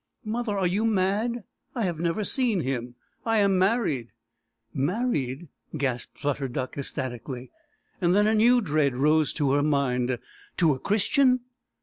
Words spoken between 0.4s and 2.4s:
are you mad? I have never